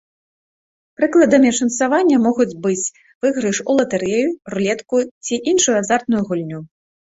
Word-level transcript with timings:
Прыкладамі 0.99 1.49
шанцавання 1.57 2.17
могуць 2.23 2.47
быць 2.65 2.91
выйгрыш 3.27 3.57
у 3.69 3.77
латарэю, 3.81 4.27
рулетку 4.57 4.95
ці 5.25 5.41
іншую 5.55 5.75
азартную 5.85 6.21
гульню. 6.35 6.59